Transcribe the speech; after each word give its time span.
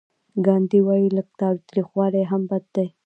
ګاندي 0.45 0.79
وايي 0.85 1.07
لږ 1.17 1.27
تاوتریخوالی 1.39 2.23
هم 2.31 2.41
بد 2.49 2.63
دی. 2.75 2.87